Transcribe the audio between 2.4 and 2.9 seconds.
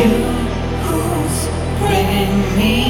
me